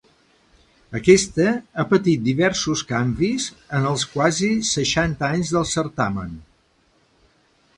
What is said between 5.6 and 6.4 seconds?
certamen.